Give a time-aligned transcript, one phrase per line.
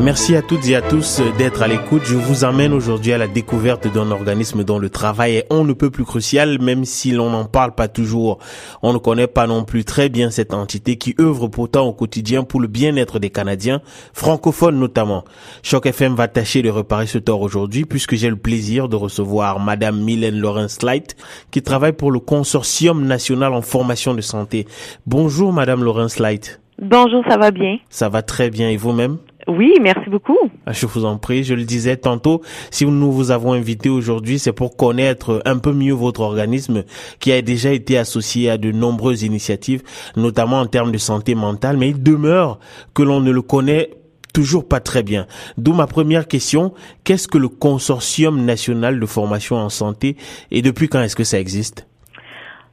[0.00, 2.02] Merci à toutes et à tous d'être à l'écoute.
[2.04, 5.72] Je vous amène aujourd'hui à la découverte d'un organisme dont le travail est on ne
[5.72, 8.38] peut plus crucial, même si l'on n'en parle pas toujours.
[8.82, 12.42] On ne connaît pas non plus très bien cette entité qui œuvre pourtant au quotidien
[12.42, 13.80] pour le bien-être des Canadiens,
[14.12, 15.24] francophones notamment.
[15.62, 19.60] Choc FM va tâcher de réparer ce tort aujourd'hui puisque j'ai le plaisir de recevoir
[19.60, 21.14] Madame Mylène Lawrence Light
[21.52, 24.66] qui travaille pour le Consortium national en formation de santé.
[25.06, 26.60] Bonjour Madame Lawrence Light.
[26.82, 27.78] Bonjour, ça va bien?
[27.88, 29.18] Ça va très bien et vous-même?
[29.46, 30.38] Oui, merci beaucoup.
[30.66, 34.38] Ah, je vous en prie, je le disais tantôt, si nous vous avons invité aujourd'hui,
[34.38, 36.84] c'est pour connaître un peu mieux votre organisme
[37.20, 39.82] qui a déjà été associé à de nombreuses initiatives,
[40.16, 42.58] notamment en termes de santé mentale, mais il demeure
[42.94, 43.90] que l'on ne le connaît
[44.32, 45.26] toujours pas très bien.
[45.58, 46.72] D'où ma première question,
[47.04, 50.16] qu'est-ce que le Consortium national de formation en santé
[50.50, 51.86] et depuis quand est-ce que ça existe?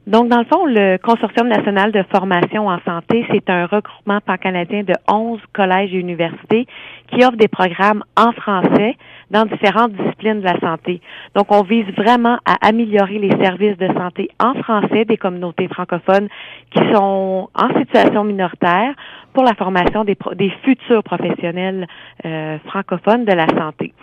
[0.06, 4.82] Donc, dans le fond, le Consortium national de formation en santé, c'est un regroupement pan-canadien
[4.82, 6.66] de 11 collèges et universités
[7.08, 8.96] qui offrent des programmes en français
[9.30, 11.00] dans différentes disciplines de la santé.
[11.36, 16.28] Donc, on vise vraiment à améliorer les services de santé en français des communautés francophones
[16.72, 18.94] qui sont en situation minoritaire
[19.32, 20.16] pour la formation des,
[20.64, 21.86] futurs professionnels
[22.24, 23.94] euh, francophones de la santé.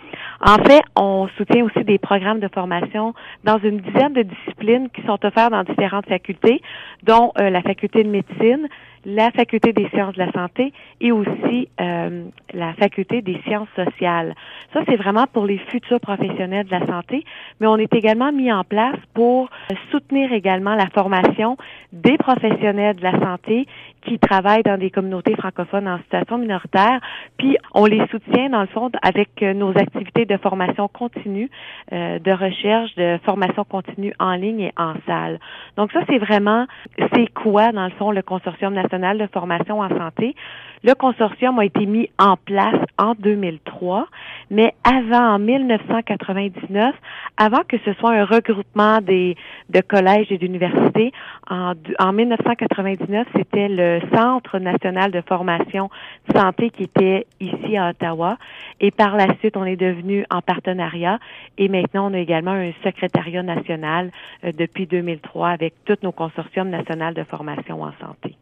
[0.42, 3.12] En fait, on soutient aussi des programmes de formation
[3.44, 6.62] dans une dizaine de disciplines qui sont offerts dans différentes facultés,
[7.02, 8.66] dont euh, la faculté de médecine,
[9.04, 14.34] la faculté des sciences de la santé et aussi euh, la faculté des sciences sociales.
[14.72, 17.24] Ça, c'est vraiment pour les futurs professionnels de la santé,
[17.60, 19.48] mais on est également mis en place pour
[19.90, 21.56] soutenir également la formation
[21.92, 23.66] des professionnels de la santé
[24.02, 27.00] qui travaillent dans des communautés francophones en situation minoritaire,
[27.36, 31.50] puis on les soutient dans le fond avec nos activités de formation continue,
[31.92, 35.38] euh, de recherche, de formation continue en ligne et en salle.
[35.76, 36.66] Donc ça, c'est vraiment,
[37.12, 40.34] c'est quoi dans le fond le Consortium national de formation en santé?
[40.82, 44.06] Le consortium a été mis en place en 2003,
[44.50, 46.94] mais avant, en 1999,
[47.36, 49.36] avant que ce soit un regroupement des,
[49.68, 51.12] de collèges et d'universités,
[51.48, 55.88] en, en 1999, c'était le Centre national de formation
[56.34, 58.36] santé qui était ici à Ottawa.
[58.80, 61.18] Et par la suite, on est devenu en partenariat
[61.56, 64.10] et maintenant, on a également un secrétariat national
[64.44, 68.36] euh, depuis 2003 avec tous nos consortiums nationaux de formation en santé.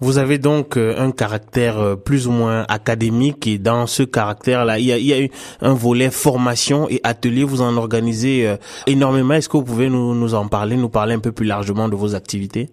[0.00, 4.78] Vous avez donc euh, un caractère euh, plus ou moins académique et dans ce caractère-là,
[4.78, 7.42] il y a, il y a eu un volet formation et atelier.
[7.42, 9.34] Vous en organisez euh, énormément.
[9.34, 12.14] Est-ce que vous pouvez nous en parler, nous parler un peu plus largement de vos
[12.14, 12.70] activités?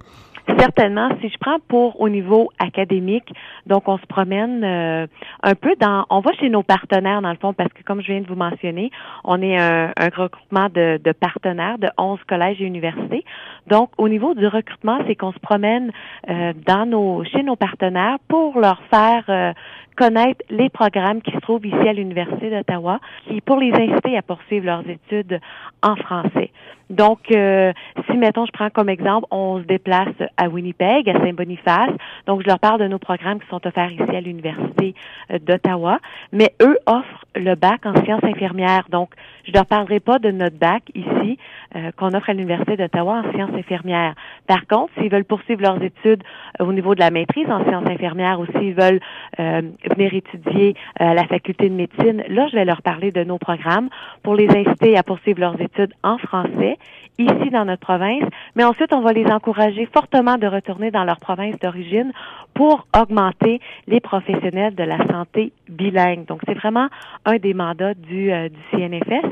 [0.48, 3.34] Certainement, si je prends pour au niveau académique,
[3.66, 5.08] donc on se promène euh,
[5.42, 8.12] un peu dans, on va chez nos partenaires dans le fond, parce que comme je
[8.12, 8.92] viens de vous mentionner,
[9.24, 13.26] on est un, un regroupement de, de, partenaires de 11 collèges et universités.
[13.68, 15.92] Donc au niveau du recrutement, c'est qu'on se promène
[16.30, 19.52] euh, dans nos, chez nos partenaires pour leur faire euh,
[19.96, 24.22] connaître les programmes qui se trouvent ici à l'Université d'Ottawa, qui pour les inciter à
[24.22, 25.40] poursuivre leurs études
[25.82, 26.52] en français.
[26.90, 27.74] Donc, euh,
[28.06, 31.92] si, mettons, je prends comme exemple, on se déplace à Winnipeg, à Saint-Boniface,
[32.28, 34.94] donc je leur parle de nos programmes qui sont offerts ici à l'Université
[35.32, 36.00] euh, d'Ottawa,
[36.32, 38.86] mais eux offrent le bac en sciences infirmières.
[38.90, 39.10] Donc,
[39.46, 41.38] je ne leur parlerai pas de notre bac ici
[41.76, 44.16] euh, qu'on offre à l'Université d'Ottawa en sciences infirmières.
[44.48, 46.24] Par contre, s'ils veulent poursuivre leurs études
[46.60, 49.00] au niveau de la maîtrise en sciences infirmières ou s'ils veulent
[49.38, 53.90] venir étudier à la faculté de médecine, là, je vais leur parler de nos programmes
[54.24, 56.78] pour les inciter à poursuivre leurs études en français
[57.18, 58.24] ici dans notre province,
[58.56, 62.12] mais ensuite on va les encourager fortement de retourner dans leur province d'origine
[62.54, 66.26] pour augmenter les professionnels de la santé bilingue.
[66.26, 66.88] Donc c'est vraiment
[67.26, 69.26] un des mandats du, euh, du CNFS.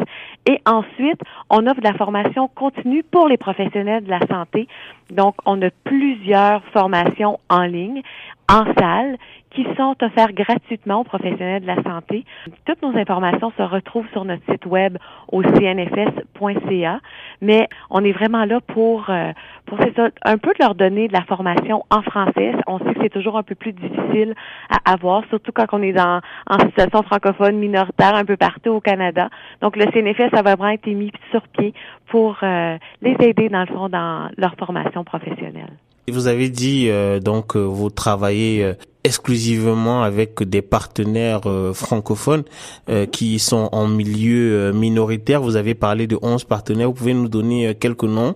[0.45, 4.67] Et ensuite, on offre de la formation continue pour les professionnels de la santé.
[5.09, 8.01] Donc on a plusieurs formations en ligne,
[8.49, 9.17] en salle,
[9.53, 12.25] qui sont offerts gratuitement aux professionnels de la santé.
[12.65, 14.97] Toutes nos informations se retrouvent sur notre site web
[15.31, 16.99] au cnfs.ca,
[17.41, 19.31] mais on est vraiment là pour euh,
[19.65, 22.53] pour un peu de leur donner de la formation en français.
[22.67, 24.33] On sait que c'est toujours un peu plus difficile
[24.69, 28.81] à avoir, surtout quand on est dans en situation francophone minoritaire un peu partout au
[28.81, 29.29] Canada.
[29.61, 31.73] Donc le CNFS va vraiment être mis sur pied
[32.07, 35.73] pour euh, les aider dans le fond dans leur formation professionnelle.
[36.07, 42.43] Vous avez dit euh, donc vous travaillez exclusivement avec des partenaires euh, francophones
[42.89, 45.41] euh, qui sont en milieu euh, minoritaire.
[45.41, 46.87] Vous avez parlé de 11 partenaires.
[46.87, 48.35] Vous pouvez nous donner quelques noms,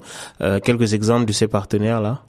[0.64, 2.24] quelques exemples de ces partenaires-là?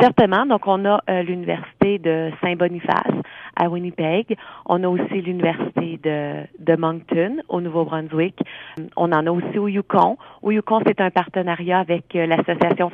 [0.00, 0.46] Certainement.
[0.46, 3.14] Donc, on a l'Université de Saint-Boniface
[3.56, 4.36] à Winnipeg.
[4.66, 8.38] On a aussi l'Université de, de Moncton au Nouveau-Brunswick.
[8.96, 10.16] On en a aussi au Yukon.
[10.42, 12.90] Au Yukon, c'est un partenariat avec l'Association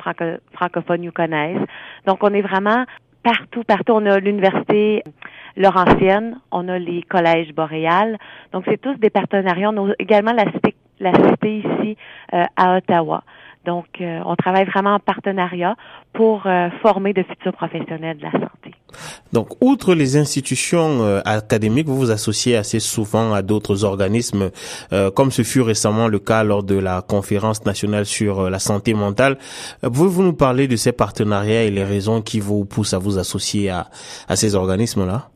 [0.53, 1.59] francophone yukonaise.
[2.05, 2.85] Donc, on est vraiment
[3.23, 3.93] partout, partout.
[3.93, 5.03] On a l'Université
[5.57, 8.17] Laurentienne, on a les collèges boréales.
[8.53, 9.69] Donc, c'est tous des partenariats.
[9.69, 11.97] On a également la cité, la cité ici
[12.33, 13.23] euh, à Ottawa.
[13.65, 15.75] Donc, euh, on travaille vraiment en partenariat
[16.13, 18.75] pour euh, former de futurs professionnels de la santé.
[19.33, 24.51] Donc, outre les institutions académiques, vous vous associez assez souvent à d'autres organismes,
[25.15, 29.37] comme ce fut récemment le cas lors de la conférence nationale sur la santé mentale.
[29.81, 33.69] Pouvez-vous nous parler de ces partenariats et les raisons qui vous poussent à vous associer
[33.69, 33.87] à,
[34.27, 35.29] à ces organismes-là?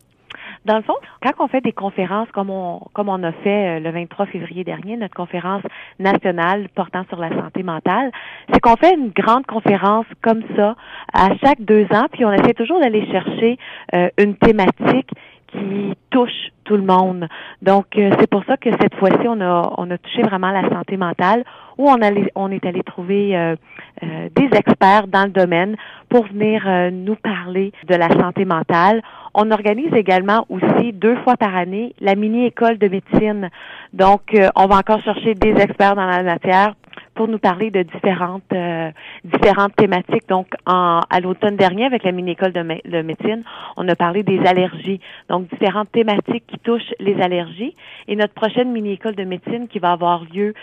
[0.66, 3.80] Dans le fond, quand on fait des conférences comme on comme on a fait euh,
[3.80, 5.62] le 23 février dernier, notre conférence
[6.00, 8.12] nationale portant sur la santé mentale,
[8.52, 10.76] c'est qu'on fait une grande conférence comme ça
[11.14, 13.60] à chaque deux ans, puis on essaie toujours d'aller chercher
[13.94, 15.12] euh, une thématique
[15.56, 17.28] qui touche tout le monde.
[17.62, 20.68] Donc euh, c'est pour ça que cette fois-ci on a on a touché vraiment la
[20.70, 21.44] santé mentale
[21.78, 23.56] où on allait on est allé trouver euh,
[24.04, 25.76] euh, des experts dans le domaine
[26.10, 29.02] pour venir nous parler de la santé mentale.
[29.34, 33.50] On organise également aussi deux fois par année la mini école de médecine.
[33.94, 36.74] Donc on va encore chercher des experts dans la matière
[37.16, 38.92] pour nous parler de différentes euh,
[39.24, 40.28] différentes thématiques.
[40.28, 43.44] Donc, en, à l'automne dernier, avec la mini-école de, de, médecine,
[43.78, 45.00] on a parlé des allergies.
[45.30, 47.74] Donc, différentes thématiques qui touchent les allergies.
[48.08, 50.54] Et notre prochaine mini-école de médecine qui va avoir lieu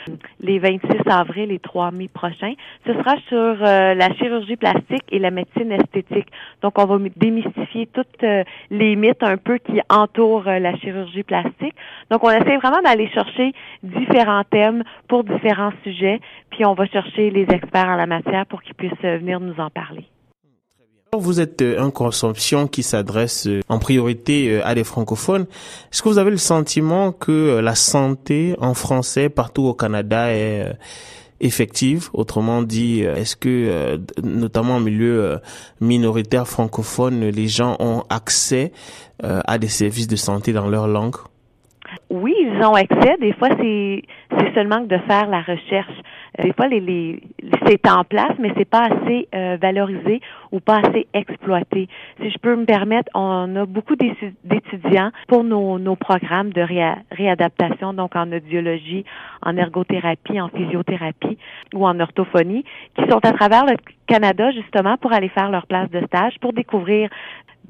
[0.40, 2.52] les 26 avril et 3 mai prochains,
[2.86, 6.28] ce sera sur euh, la chirurgie plastique et la médecine esthétique.
[6.60, 11.74] Donc, on va démystifier toutes euh, les mythes un peu qui entourent la chirurgie plastique.
[12.10, 13.52] Donc, on essaie vraiment d'aller chercher
[13.82, 16.20] différents thèmes pour différents sujets
[16.52, 19.58] puis on va chercher les experts en la matière pour qu'ils puissent euh, venir nous
[19.58, 20.04] en parler.
[21.14, 25.46] Vous êtes euh, un consomption qui s'adresse euh, en priorité à des francophones.
[25.90, 30.72] Est-ce que vous avez le sentiment que la santé en français partout au Canada est
[31.40, 32.08] effective?
[32.12, 35.38] Autrement dit, est-ce que, notamment en milieu
[35.80, 38.72] minoritaire francophone, les gens ont accès
[39.20, 41.16] à des services de santé dans leur langue?
[42.10, 43.16] Oui, ils ont accès.
[43.20, 44.02] Des fois, c'est
[44.54, 45.92] seulement de faire la recherche.
[46.38, 47.22] Des fois, les, les
[47.66, 50.20] c'est en place, mais c'est pas assez euh, valorisé
[50.50, 51.88] ou pas assez exploité.
[52.20, 56.62] Si je peux me permettre, on a beaucoup d'étudiants pour nos, nos programmes de
[57.10, 59.04] réadaptation, donc en audiologie,
[59.42, 61.38] en ergothérapie, en physiothérapie
[61.74, 62.64] ou en orthophonie,
[62.96, 63.76] qui sont à travers le
[64.06, 67.08] Canada justement pour aller faire leur place de stage, pour découvrir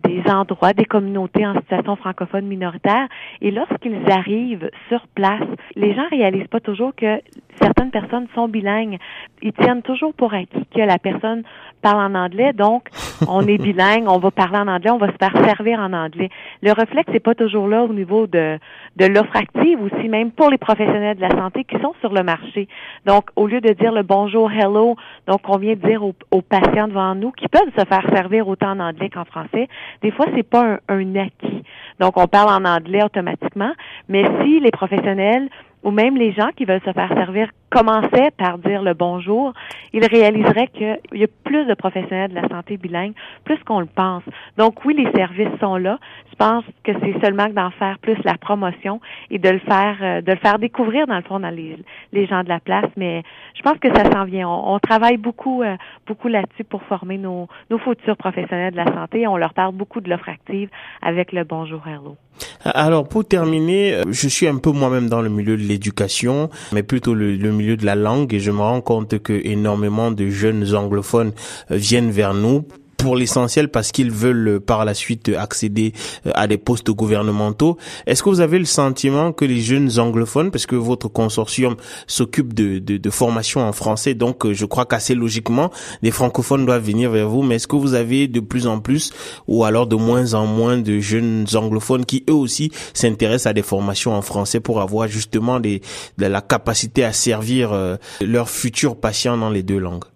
[0.05, 3.09] des endroits, des communautés en situation francophone minoritaire.
[3.41, 5.47] Et lorsqu'ils arrivent sur place,
[5.77, 7.21] les gens réalisent pas toujours que
[7.61, 8.99] certaines personnes sont bilingues.
[9.43, 11.43] Ils tiennent toujours pour acquis que la personne
[11.83, 12.89] parle en anglais, donc
[13.29, 16.31] on est bilingue, on va parler en anglais, on va se faire servir en anglais.
[16.63, 18.59] Le réflexe n'est pas toujours là au niveau de,
[18.97, 22.23] de l'offre active, aussi même pour les professionnels de la santé qui sont sur le
[22.23, 22.69] marché.
[23.07, 24.97] Donc, au lieu de dire le bonjour, hello,
[25.27, 28.49] donc on vient de dire aux, aux patients devant nous qui peuvent se faire servir
[28.49, 29.69] autant en anglais qu'en français,
[30.03, 31.63] des fois, c'est pas un, acquis.
[32.01, 33.73] Donc, on parle en anglais automatiquement,
[34.09, 35.49] mais si les professionnels
[35.83, 39.55] ou même les gens qui veulent se faire servir commençaient par dire le bonjour,
[39.93, 43.15] ils réaliseraient qu'il y a plus de professionnels de la santé bilingue,
[43.45, 44.23] plus qu'on le pense.
[44.59, 45.99] Donc oui, les services sont là.
[46.31, 49.01] Je pense que c'est seulement d'en faire plus la promotion
[49.31, 51.79] et de le faire, euh, de le faire découvrir dans le fond dans les,
[52.13, 52.91] les gens de la place.
[52.97, 53.23] Mais
[53.55, 54.49] je pense que ça s'en vient.
[54.49, 55.77] On, travaille beaucoup, euh,
[56.07, 59.27] beaucoup là-dessus pour former nos, nos futurs professionnels de la santé.
[59.27, 60.69] On leur parle beaucoup de l'offre active
[61.01, 62.17] avec le bonjour hello.
[62.65, 66.83] Alors pour terminer, euh, je suis un peu moi-même dans le milieu de l'éducation, mais
[66.83, 70.75] plutôt le, milieu de la langue, et je me rends compte que énormément de jeunes
[70.75, 71.33] anglophones
[71.71, 72.65] euh, viennent vers nous
[73.03, 75.93] pour l'essentiel parce qu'ils veulent euh, par la suite accéder
[76.27, 77.77] euh, à des postes gouvernementaux.
[78.07, 82.55] Est-ce que vous avez le sentiment que les jeunes anglophones, parce que votre consortium s'occupe
[82.55, 85.71] de, de, de, formation en français, donc euh, je crois qu'assez logiquement,
[86.03, 89.13] les francophones doivent venir vers vous, mais est-ce que vous avez de plus en plus
[89.49, 93.63] ou alors de moins en moins de jeunes anglophones qui eux aussi s'intéressent à des
[93.63, 95.83] formations en français pour avoir justement des,
[96.19, 100.12] de la capacité à servir leurs futurs patients dans les deux langues?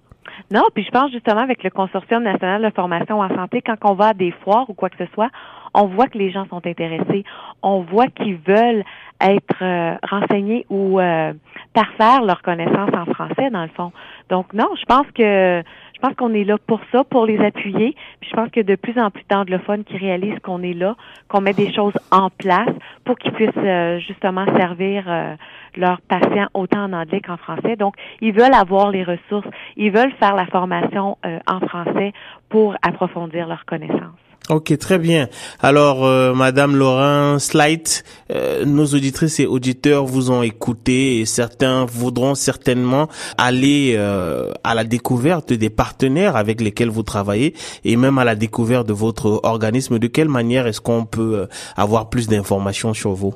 [0.51, 3.95] Non, puis je pense justement avec le Consortium national de formation en santé, quand on
[3.95, 5.31] va à des foires ou quoi que ce soit,
[5.75, 7.25] on voit que les gens sont intéressés,
[7.63, 8.85] on voit qu'ils veulent
[9.21, 11.33] être euh, renseignés ou euh,
[11.75, 13.93] parfaire leur connaissance en français dans le fond.
[14.31, 15.63] Donc non, je pense que
[15.97, 17.97] je pense qu'on est là pour ça, pour les appuyer.
[18.21, 20.95] Puis je pense que de plus en plus d'anglophones qui réalisent qu'on est là,
[21.29, 22.73] qu'on met des choses en place
[23.07, 25.35] pour qu'ils puissent euh, justement servir euh,
[25.77, 27.77] leurs patients autant en anglais qu'en français.
[27.77, 29.47] Donc, ils veulent avoir les ressources,
[29.77, 32.13] ils veulent faire la formation euh, en français
[32.51, 34.26] pour approfondir leurs connaissances.
[34.49, 35.29] Ok, très bien.
[35.61, 41.85] Alors, euh, Madame Laurent Slight, euh, nos auditrices et auditeurs vous ont écouté et certains
[41.85, 48.19] voudront certainement aller euh, à la découverte des partenaires avec lesquels vous travaillez et même
[48.19, 49.99] à la découverte de votre organisme.
[49.99, 53.35] De quelle manière est-ce qu'on peut avoir plus d'informations sur vous?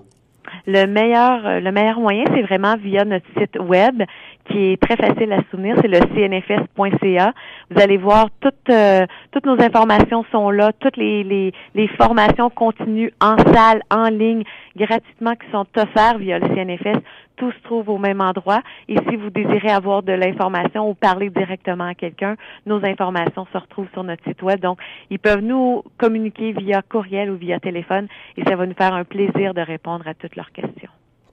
[0.67, 4.03] Le meilleur, le meilleur moyen, c'est vraiment via notre site web
[4.51, 7.33] qui est très facile à souvenir, c'est le cnfs.ca.
[7.71, 12.51] Vous allez voir toutes euh, toutes nos informations sont là, toutes les, les, les formations
[12.51, 14.43] continues en salle, en ligne,
[14.77, 17.01] gratuitement qui sont offertes via le CNFS.
[17.37, 18.61] Tout se trouve au même endroit.
[18.89, 22.37] Et si vous désirez avoir de l'information ou parler directement à quelqu'un,
[22.67, 24.61] nos informations se retrouvent sur notre site web.
[24.61, 28.93] Donc, ils peuvent nous communiquer via courriel ou via téléphone et ça va nous faire
[28.93, 30.60] un plaisir de répondre à toutes leurs questions.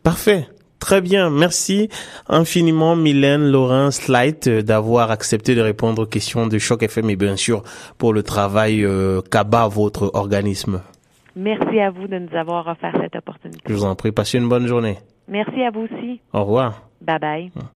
[0.07, 0.47] Parfait.
[0.79, 1.89] Très bien, merci
[2.29, 7.17] infiniment Mylène Laurence Light euh, d'avoir accepté de répondre aux questions de Choc FM et
[7.17, 7.61] bien sûr
[7.97, 10.81] pour le travail euh, qu'abat votre organisme.
[11.35, 13.59] Merci à vous de nous avoir offert cette opportunité.
[13.67, 14.97] Je vous en prie, passez une bonne journée.
[15.27, 16.21] Merci à vous aussi.
[16.31, 16.83] Au revoir.
[17.01, 17.51] Bye bye.